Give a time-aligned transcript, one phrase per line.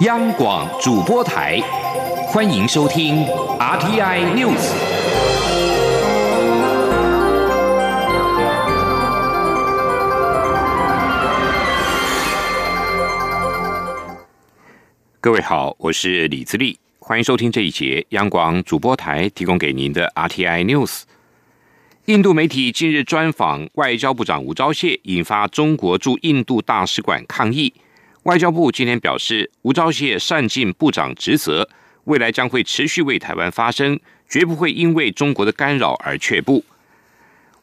[0.00, 1.58] 央广主播台，
[2.28, 3.24] 欢迎收听
[3.58, 4.70] RTI News。
[15.18, 21.04] 各位好，我是李自立，欢迎收听这一节央广主播台提供给您的 RTI News。
[22.04, 27.72] 印度媒体近日专访外交部长吴钊燮，引发中国驻印度大使馆抗议。
[28.26, 31.68] 外交部今天表示，吴钊燮善尽部长职责，
[32.06, 36.64] 未来将会持续为台湾发声，绝不会因为中国的干扰而却步。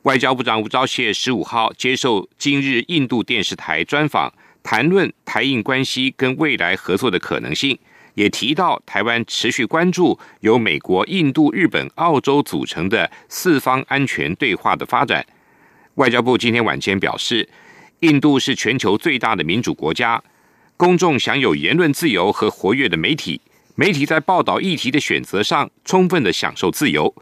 [0.04, 7.77] 外交部长吴钊燮十五号接受今日印度电视台专访，谈论台印关系跟未来合作的可能性，
[8.13, 15.26] 也提到台湾持续关注由美国、印度、日本、澳洲组成的四方安全对话的发展。
[15.95, 17.49] 外交部今天晚间表示，
[17.99, 20.23] 印度是全球最大的民主国家。
[20.76, 23.40] 公众享有言论自由和活跃的媒体，
[23.76, 27.13] 媒体在报道议题的选择上充分的享受自由。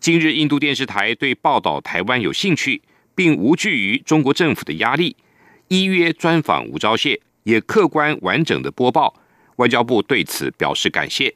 [0.00, 2.80] 今日印度电视台对报道台湾有兴趣，
[3.14, 5.16] 并无惧于中国政府的压力，
[5.68, 9.14] 依约专访吴钊燮，也客观完整的播报。
[9.56, 11.34] 外交部对此表示感谢。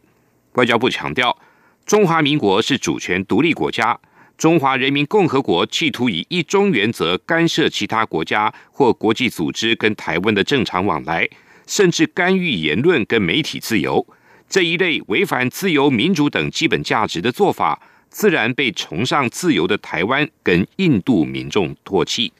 [0.55, 1.37] 外交部强调，
[1.85, 3.99] 中华民国是主权独立国家。
[4.43, 11.29] 中华人民共和国企图以一中原则干涉其他国家或国际组织跟台湾的正常往来。
[11.65, 14.05] 甚至干预言论跟媒体自由
[14.49, 22.33] 这一类违反自由民主等基本价值的做法，自然被崇尚自由的台湾跟印度民众唾弃。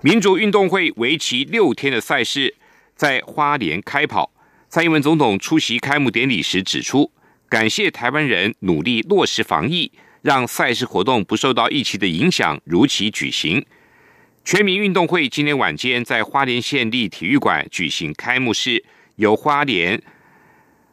[0.00, 2.56] 民主运动会为期六天的赛事
[2.96, 4.32] 在花莲开跑，
[4.68, 7.12] 蔡英文总统出席开幕典礼时指出，
[7.48, 13.64] 感谢台湾人努力落实防疫，让赛事活动不受到疫情的影响，如期举行。
[14.44, 18.82] 全民运动会今天晚间在花莲县立体育馆举行开幕式，
[19.16, 20.02] 由花莲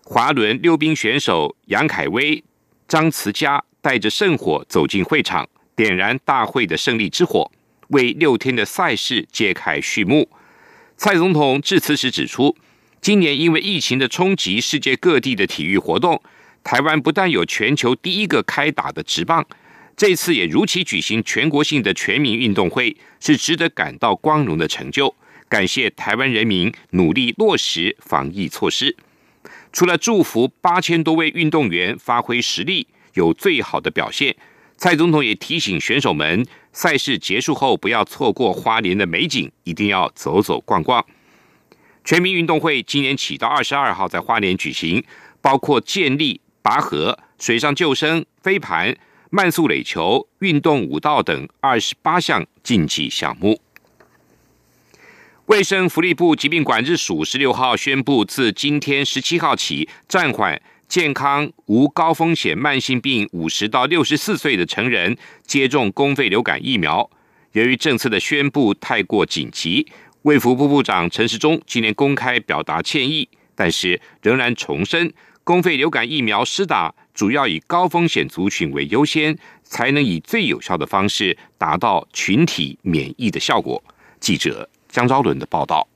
[0.03, 2.43] 滑轮溜冰选手杨凯威、
[2.87, 7.49] 张慈佳带着圣火走进会场，点燃大会的胜利之火，
[7.89, 10.29] 为六天的赛事揭开序幕。
[10.97, 12.55] 蔡总统致辞时指出，
[12.99, 16.21] 今年因为疫情的冲击，世界各地的体育活动，
[16.65, 19.45] 台湾不但有全球第一个开打的直棒。
[19.95, 25.15] 这次也如期举行全国性的全民运动会，是值得感到光荣的成就。
[25.47, 28.97] 感谢台湾人民努力落实防疫措施。
[29.71, 34.35] 除了祝福八千多位运动员发挥实力，有最好的表现，
[34.75, 36.43] 蔡总统也提醒选手们，
[36.73, 41.05] 赛事结束后不要错过花莲的美景，一定要走走逛逛。
[42.03, 45.03] 全民运动会今年起到二十二号在花莲举行，
[45.41, 48.97] 包括建立、拔河、水上救生、飞盘。
[49.31, 53.59] 慢速垒球、运动舞蹈等二十八项竞技项目。
[55.47, 67.09] 卫生福利部疾病管制署十六号宣布，自今天十七号起，暂缓健康无高风险慢性病五十到六十四岁的成人接种公费流感疫苗。
[67.51, 69.85] 由于政策的宣布太过紧急，
[70.21, 75.11] 卫福部部长陈时中今天公开表达歉意，但是仍然重申，
[75.45, 76.95] 公费流感疫苗施打。
[77.13, 83.81] 主要以高风险族群为优先，才能以最有效的方式达到群体免疫的效果。
[84.19, 85.87] 记者江昭伦的报道。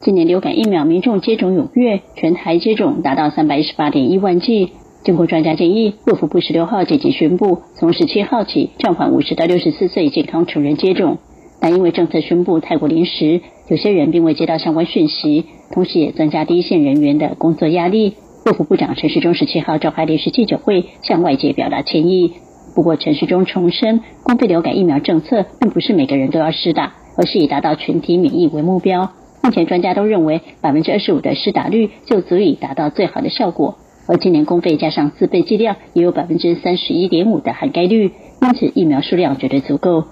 [0.00, 4.72] 今年流感疫苗民众接种踊跃，全台接种达到三百一十八点一万剂。
[5.04, 11.18] 经过专家建议，卫福部十六号紧急宣布，从十七号起暂缓五十到六十四岁健康成人接种。
[11.60, 18.16] 但因为政策宣布太过临时，有些人并未接到相关讯息，同时也增加第一线人员的工作压力。
[18.44, 22.32] 卫副部长陈时中十七号召开临时记者会，向外界表达歉意。
[22.74, 29.12] 不过，陈时中重申，公费流感疫苗政策并不是每个人都要施打，而是以达到群体免疫为目标。
[29.44, 33.76] 目前专家都认为，百分之二十五的施打率就足以达到最好的效果。
[34.08, 38.10] 而今年公费加上自费剂量，也有百分之三十一点五的涵盖率，
[38.40, 40.02] 因此疫苗数量绝对足够。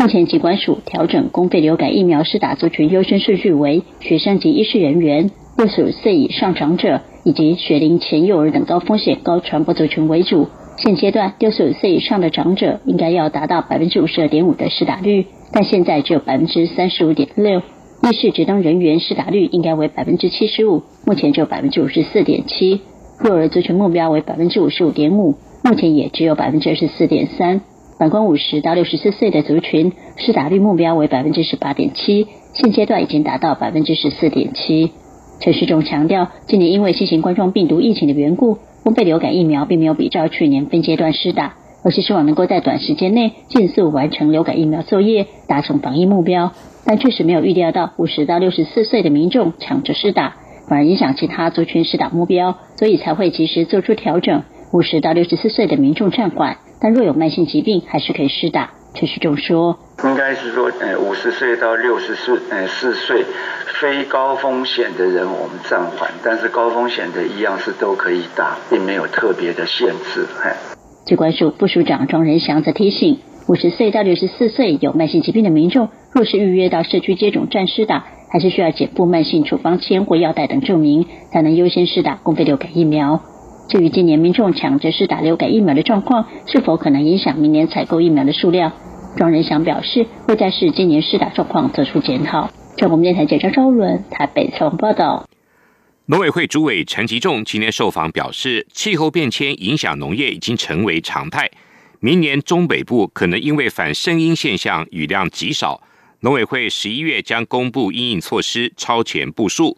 [0.00, 7.02] 目前疾管署调整公费流感疫苗施打族群优先顺序为学生及医师人员、六十五岁以上长者。
[7.28, 10.48] 以及学龄前幼儿等高风险、高传播族群为主。
[10.78, 17.60] 现阶段，六十五岁以上的长者应该要达到百分之五十二点五的施打率，但现在只有百分之三十五点六。
[18.02, 22.80] 医事职当人员施打率应该为百分之七十五，目前只有百分之五十四点七。
[23.22, 27.60] 幼儿族群目标为百分之五十五点五，目前也只有百分之二十四点三。
[27.98, 34.92] 反观五十到六十四岁的族群，施打率目标为百分之十八点七，现阶段已经达到百分之十四点七。
[35.40, 41.54] 陈世忠强调，今年因为新型冠状病毒疫情的缘故，公费流感疫苗并没有比照去年分阶段施打，
[41.84, 46.52] 而是希望能够在短时间内尽速完成流感疫苗作业，达成防疫目标。
[46.84, 50.36] 但确实没有预料到五十到六十四岁的民众抢着施打，
[50.68, 54.42] 反而影响其他族群施打目标，所以才会及时做出调整。
[54.72, 58.70] 五十到六十四岁的民众暂缓，但若有慢性疾病，还是可以施打。
[58.94, 63.24] 陈世忠说：“应该是说，呃，五十岁到六十四，呃，四岁
[63.80, 70.56] 非高风险的人，我们暂缓；但是高风险的一样是都可以打，并没有特别的限制。”哎，
[71.06, 83.20] 机关署副署长庄仁祥则提醒，五十岁到六十四岁有慢性疾病的民众，若是预约到社区接种站施打，还是需要减负慢性处方签或药袋等证明，才能优先施打公费流感疫苗。
[83.68, 88.72] 至于今年民众抢着施打流感疫苗的状况，是否可能影响明年采购疫苗的数量？
[89.16, 92.50] 庄仁祥表示，会在视今年施打状况做出检讨。
[92.78, 95.28] 中国电台记者张伦台北采访报道。
[96.06, 101.50] 农委会主委陈吉仲今天受访表示，气候变迁影响农业已经成为常态，
[101.98, 105.82] 明年中北部可能因为反声音现象雨量极少，
[106.20, 109.76] 农委会十一月将公布应应措施，超前部署。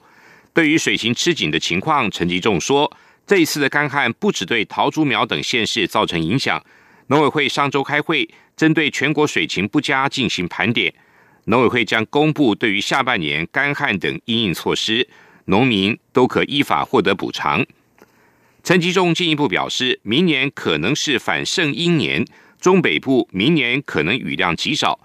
[0.53, 2.93] 对于水情吃紧的情况，陈吉仲说。
[3.27, 6.63] 这一次的干旱不只对桃竹苗等县市造成影响，
[7.07, 10.93] 农委会上周开会，针对全国水情不佳进行盘点。
[11.45, 15.09] 农委会将公布对于下半年干旱等应应措施，
[15.47, 17.65] 农民都可依法获得补偿。
[18.63, 22.25] 陈吉仲进一步表示，明年可能是反盛阴年，
[22.61, 25.01] 中北部明年可能雨量极少。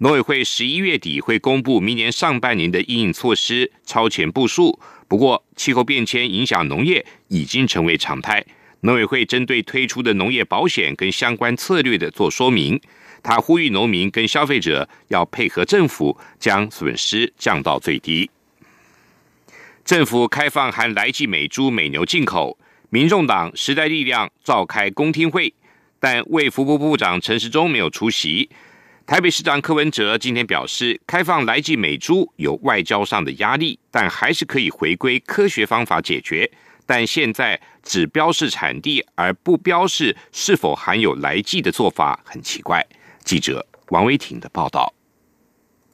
[0.00, 4.78] 农委会十一月底会公布明年上半年的应应措施，超前部署。
[5.08, 8.44] 不过，气候变迁影响农业已经成为常态。
[8.82, 12.80] 农委会针对推出的农业保险跟相关策略的做说明，
[13.22, 18.30] 他呼吁农民跟消费者要配合政府，将损失降到最低。
[19.84, 22.58] 政府开放含来记美猪美牛进口，
[22.90, 25.54] 民众党时代力量召开公听会，
[25.98, 28.50] 但卫福部部长陈时中没有出席。
[29.06, 36.50] 台北市长柯文哲今天表示，开放来记美猪有外交上的压力，但还是可以回归科学方法解决。
[36.84, 42.86] 但现在只标示产地而不标示是否含有来记的做法很奇怪。
[43.28, 44.94] 记者王维婷的报道。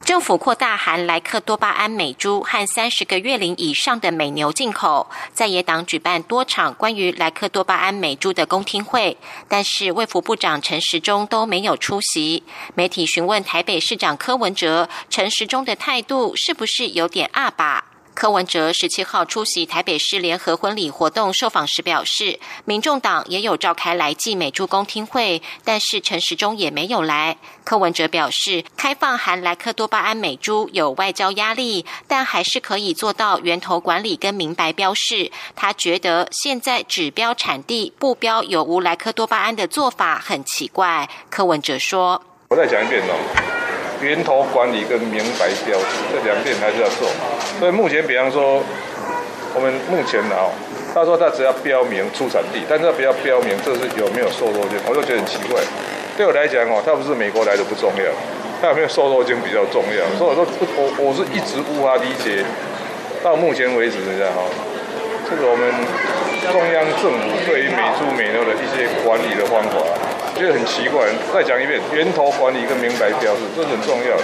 [0.02, 9.16] 政府扩大含莱克多巴胺美猪和三十个月龄以上的美牛进口，在野党举办多场关于莱克多巴胺美猪的公听会，
[9.48, 12.44] 但是卫福部长陈时中都没有出席。
[12.74, 17.93] 媒体询问台北市长柯文哲，陈时中的态度是不是有点二吧？
[18.14, 27.36] 柯文哲十七号出席台北市联合婚礼活动受访时表示，民众党也有召开来记美珠公听会，但是陈时中也没有来。
[27.64, 35.32] 柯文哲表示，开放含莱克多巴胺美珠有外交压力，但还是可以做到源头管理跟明白标示。
[35.56, 41.10] 他觉得现在指标产地不标有无莱克多巴胺的做法很奇怪。
[41.28, 43.53] 柯文哲说：“我再讲一遍哦。”
[44.00, 47.08] 源头管理跟明白标识这两点还是要做，
[47.58, 48.62] 所以目前比方说，
[49.54, 50.50] 我们目前啊，
[50.94, 55.60] 他说他只要标明出产地，但是他不要标明这是有没有瘦肉精，我就觉得很奇怪。
[56.16, 58.04] 对我来讲哦，他不是美国来的不重要，
[58.60, 60.02] 他有没有瘦肉精比较重要。
[60.18, 62.44] 所以我说我我是一直无法理解，
[63.22, 64.42] 到目前为止这样哈，
[65.28, 65.64] 这个我们
[66.52, 69.80] 中央政府对于美猪美牛的一些管理的方法。
[70.34, 74.16] 觉得很奇怪，再讲一遍，源头管理跟明白标示，这很重要。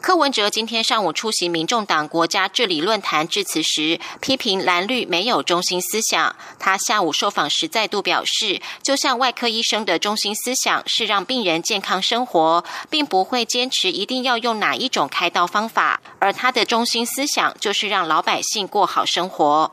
[0.00, 6.34] 柯文哲今天上午出席民众党国家治理论坛致辞时，批评蓝绿没有中心思想。
[6.58, 19.70] 他下午受访时再度表示，就像外科医生的中心思想是让病人健康生活，并不会坚持一定要用哪一种开刀方法，而他的中心思想就是让老百姓过好生活。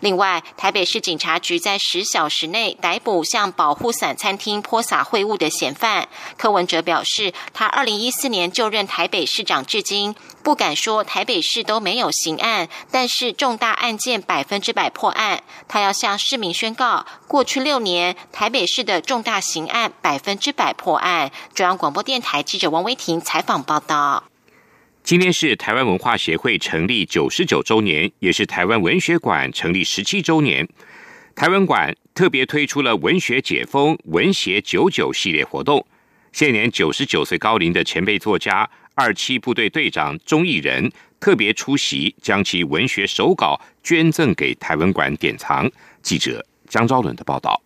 [0.00, 6.08] 另外，台北市警察局在十小时内逮捕向保护伞餐厅泼洒秽物的嫌犯。
[6.36, 15.42] 柯文哲表示，他二零一四年就任台北市长至今，不敢说台北市都没有刑案，但是重大案件百分之百破案。
[15.68, 21.30] 他要向市民宣告，过去六年台北市的重大刑案百分之百破案。
[21.54, 24.24] 中央广播电台记者王威婷采访报道。
[25.04, 30.66] 今天是台湾文化协会成立九十九周年，也是台湾文学馆成立十七周年。
[31.34, 35.86] 台湾馆特别推出了“文学解封，文学九九”系列活动。
[36.32, 45.70] 现年九十九岁高龄的前辈作家二七部队队长钟义仁特别出席，将其文学手稿捐赠给台湾馆典藏。
[46.00, 47.60] 记者江昭伦的报道。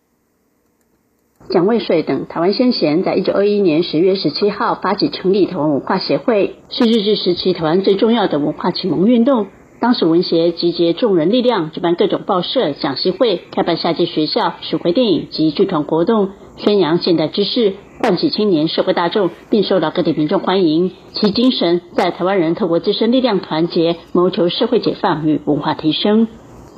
[1.47, 9.47] 蒋渭水等台湾先贤在一九二一年十月十七号发起成立台湾文化协会，是日治时期台湾最重要的文化启蒙运动。
[9.81, 20.91] 当时文协集结众人力量，举办各种报社、讲习会，开办夏季学校、巡回电影及剧团活动，宣扬现代知识，唤起青年社会大众，并受到各地民众欢迎。
[21.15, 26.29] 其精神在台湾人透过自身力量团结，谋求社会解放与文化提升。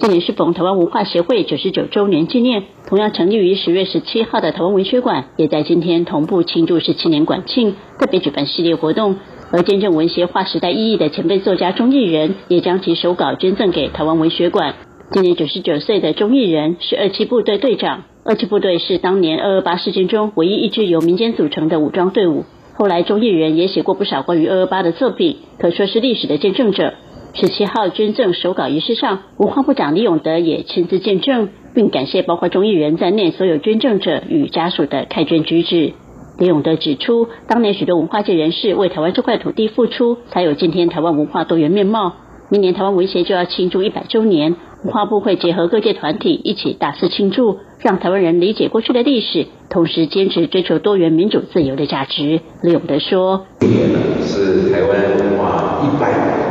[0.01, 9.17] 今年是逢台湾文化协会九十九周年纪念，同样成立于十月十七号的台湾文学馆，也在今天同步庆祝十七年馆庆，特别举办系列活动。
[9.53, 14.75] 而见证文学划时代意义的前辈作家钟义人，也将其手稿捐赠给台湾文学馆。
[15.13, 18.05] 今年九十九岁的钟义人是二七部队队长。
[18.25, 22.45] 二七部队是当年二二八事件中唯一一支由民间组成的武装队伍。
[22.73, 26.95] 后来，钟义人也写过不少关于二二八的作品，可说是历史的见证者。
[27.33, 35.93] 十七号捐赠手稿仪式上，文化部长李永德也亲自见证，并感谢包括钟义人在内所有捐赠者与家属的开捐举止。
[36.39, 42.15] 李永德指出，当年许多文化界人士为台湾这块土地付出，才有今天台湾文化多元面貌。
[42.49, 52.41] 明年台湾文协就要庆祝一百周年，文化部会结合各界团体一起大肆庆祝，让台湾人理解过去的历史，同时坚持追求多元、民主、自由的价值。
[52.63, 56.11] 李永德说：“今年呢是台湾文化一百，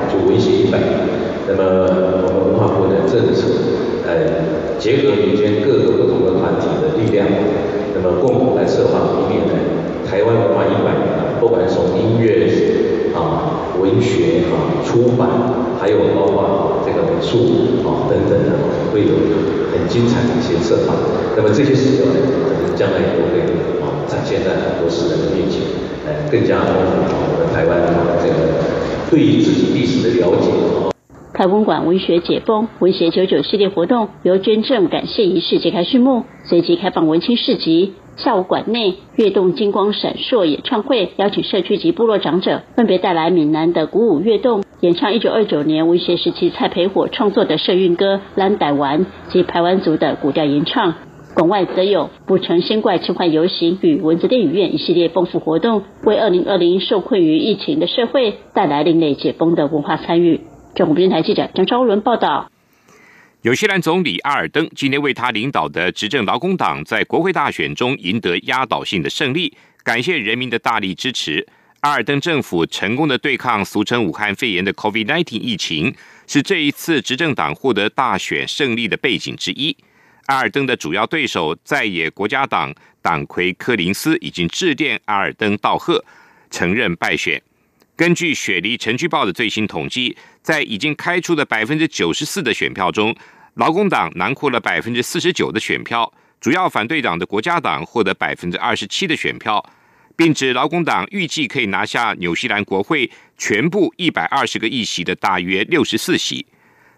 [0.09, 0.79] 就文协一百。
[1.49, 3.47] 那么我们文化部的政策，
[4.05, 7.27] 呃，结合民间各个不同的团体的力量，
[7.93, 9.53] 那么共同来策划明年的
[10.09, 12.49] 台湾文化一百年，不管从音乐。”
[13.11, 15.27] 啊，文学啊，出版，
[15.81, 18.53] 还有包括这个美术啊等等的，
[18.93, 19.17] 会有
[19.73, 20.93] 很精彩的一些策划。
[21.35, 23.41] 那么这些事情呢，可能将来也都会
[23.81, 25.59] 啊展现在很多世人的面前，
[26.05, 27.01] 呃，更加丰富
[27.33, 28.61] 我们台湾的这个
[29.09, 30.53] 对于自己历史的了解
[31.39, 31.43] 啊。
[31.43, 37.93] 台湾馆文学解封文学九九系列活动由捐赠感谢仪式揭开序幕，随即开放文青市集。
[38.17, 50.95] 下午馆内跃动金光闪烁演唱会，邀请社区及部落长者分别带来闽南的鼓舞跃动，演唱一九二九年文学时期蔡培火创作的社运歌《蓝傣玩》及排湾族的古调吟唱。
[51.33, 60.41] 馆外则有不成仙怪奇幻游行与文字电影院一系列丰富活动，为二零二零受困于疫情的社会带来另类解封的文化参与。
[60.79, 62.49] 中国电台记者张昭伦报道。
[63.41, 71.45] 纽西兰总理阿尔登今天为他领导的执政劳工党在国会大选中赢得压倒性的胜利，感谢人民的大力支持。
[71.81, 75.93] 阿尔登政府成功的对抗俗称武汉肺炎的 COVID-19 疫情，
[76.25, 79.75] 是这一次执政党获得大选胜利的背景之一。
[80.27, 86.05] 阿尔登的主要对手在野国家党党魁柯林斯已经致电阿尔登道贺，
[86.49, 87.41] 承认败选。
[87.97, 93.15] 根据雪梨城区报的最新统计，在已经开出的百分之九十四的选票中，
[93.55, 99.63] 劳工党囊括了百分之四十九的选票，主要反对党的国家党获得百分之二十七的选票，
[100.15, 106.45] 并指劳工党预计可以拿下纽西兰国会全部一百二十个议席的大约六十四席。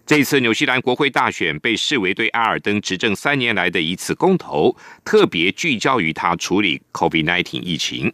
[0.06, 8.12] 这次纽西兰国会大选被视为对阿尔登执政三年来的一次公投，特别聚焦于他处理 COVID-19 疫情。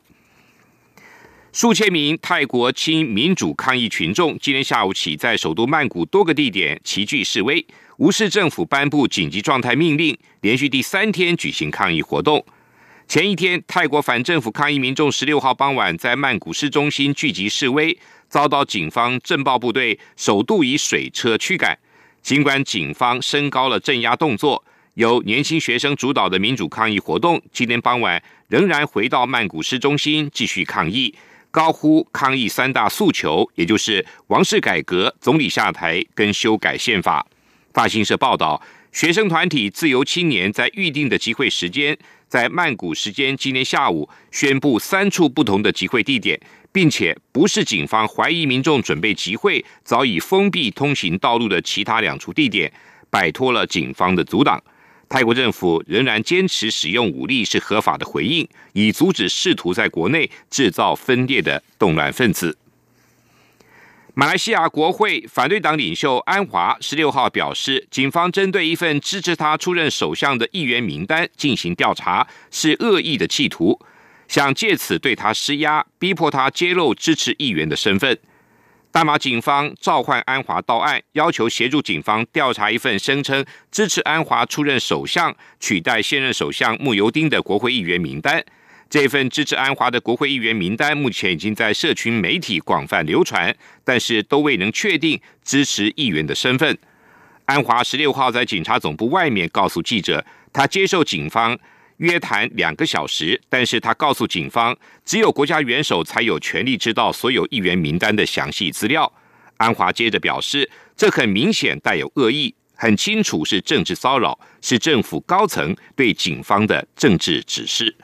[1.59, 7.65] 数千名泰国亲民主抗议群众今天下午起在首都曼谷多个地点齐聚示威，
[7.97, 12.45] 无视政府颁布紧急状态命令，连续第三天举行抗议活动。
[13.07, 17.97] 前一天，泰国反政府抗议民众十六号傍晚在曼谷市中心聚集示威，
[18.29, 21.75] 遭到警方镇暴部队首度以水车驱赶。
[22.21, 31.15] 尽管警方升高了镇压动作，由年轻学生主导的民主抗议活动今天傍晚仍然回到曼谷市中心继续抗议。
[31.51, 37.25] 高呼抗议三大诉求，也就是王室改革、总理下台跟修改宪法。
[37.73, 38.61] 法新社报道，
[38.91, 46.39] 学生团体自由青年在预定的集会时间，在曼谷时间今天下午宣布三处不同的集会地点，
[46.71, 52.71] 并且不是警方怀疑民众准备集会，早已封闭通行道路的其他两处地点，
[53.09, 54.61] 摆脱了警方的阻挡。
[55.09, 62.57] 泰国政府仍然坚持使用武力是合法的回应，以阻止试图在国内制造分裂的动乱分子。
[64.13, 73.79] 马来西亚国会反对党领袖安华十六号表示，警方针对一份支持他出任首相的议员名单进行调查是恶意的企图，
[74.27, 78.17] 想借此对他施压，逼迫他揭露支持议员的身份。
[78.97, 88.43] 大马警方召唤安华到案，要求协助警方调查一份声称支持安华出任首相、取代现任首相穆尤丁的国会议员名单。
[88.89, 96.75] 这份支持安华的国会议员名单目前已经在社群媒体广泛流传，但是都未能确定支持议员的身份。
[97.45, 101.55] 安华十六号在警察总部外面告诉记者，他接受警方。
[101.97, 109.11] 约谈两个小时，但是他告诉警方，只有国家元首才有权利知道所有议员名单的详细资料。
[109.57, 117.95] 安华接着表示，这很明显带有恶意，很清楚是政治骚扰，是政府高层对警方的政治指示。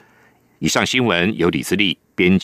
[0.58, 2.32] 以上新闻由李自力编辑。